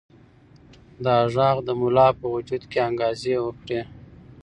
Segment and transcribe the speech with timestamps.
[1.03, 3.81] دا غږ د ملا په وجود کې انګازې وکړې.